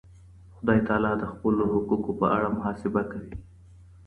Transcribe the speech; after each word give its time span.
خدای 0.55 0.79
تعالی 0.87 1.13
د 1.19 1.23
خپلو 1.33 1.63
حقونو 1.73 2.09
په 2.19 2.25
اړه 2.35 2.47
محاسبه 2.57 3.01
کوي. 3.11 3.33